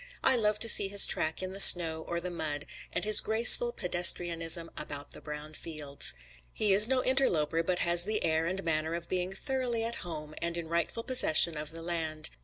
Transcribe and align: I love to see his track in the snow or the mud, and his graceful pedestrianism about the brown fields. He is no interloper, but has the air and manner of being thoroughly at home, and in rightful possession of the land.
I 0.23 0.35
love 0.35 0.57
to 0.57 0.67
see 0.67 0.87
his 0.87 1.05
track 1.05 1.43
in 1.43 1.53
the 1.53 1.59
snow 1.59 2.01
or 2.01 2.19
the 2.19 2.31
mud, 2.31 2.65
and 2.91 3.05
his 3.05 3.21
graceful 3.21 3.71
pedestrianism 3.71 4.69
about 4.75 5.11
the 5.11 5.21
brown 5.21 5.53
fields. 5.53 6.15
He 6.51 6.73
is 6.73 6.87
no 6.87 7.03
interloper, 7.03 7.61
but 7.61 7.77
has 7.85 8.03
the 8.05 8.23
air 8.23 8.47
and 8.47 8.63
manner 8.63 8.95
of 8.95 9.07
being 9.09 9.31
thoroughly 9.31 9.83
at 9.83 9.97
home, 10.01 10.33
and 10.41 10.57
in 10.57 10.69
rightful 10.69 11.03
possession 11.03 11.55
of 11.55 11.69
the 11.69 11.83
land. 11.83 12.31